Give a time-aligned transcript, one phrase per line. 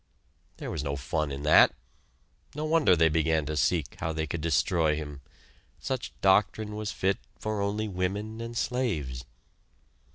[0.57, 1.75] There was no fun in that!
[2.55, 5.21] No wonder they began to seek how they could destroy him!
[5.79, 9.25] Such doctrine was fit for only women and slaves!